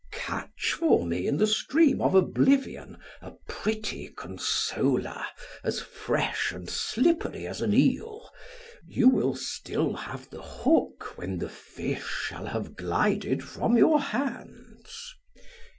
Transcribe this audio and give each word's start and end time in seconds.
catch 0.13 0.73
for 0.73 1.05
me 1.05 1.27
in 1.27 1.37
the 1.37 1.45
stream 1.45 2.01
of 2.01 2.15
oblivion 2.15 2.97
a 3.21 3.29
pretty 3.47 4.07
consoler, 4.07 5.23
as 5.63 5.79
fresh 5.79 6.51
and 6.51 6.67
slippery 6.71 7.45
as 7.45 7.61
an 7.61 7.71
eel; 7.71 8.27
you 8.87 9.07
will 9.07 9.35
still 9.35 9.93
have 9.93 10.27
the 10.31 10.41
hook 10.41 11.15
when 11.19 11.37
the 11.37 11.49
fish 11.49 12.25
shall 12.27 12.47
have 12.47 12.75
glided 12.75 13.43
from 13.43 13.77
your 13.77 14.01
hands. 14.01 15.13